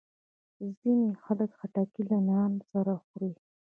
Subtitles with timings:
[0.79, 3.31] ځینې خلک خټکی له نان سره خوري.